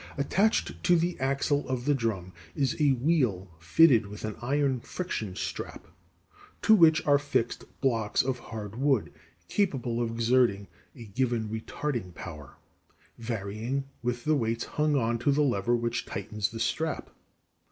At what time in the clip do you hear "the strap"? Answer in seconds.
16.49-17.11